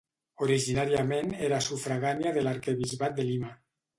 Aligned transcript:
Originàriament 0.45 1.29
era 1.49 1.59
sufragània 1.67 2.33
de 2.39 2.45
l'arquebisbat 2.47 3.15
de 3.21 3.29
Lima. 3.31 3.55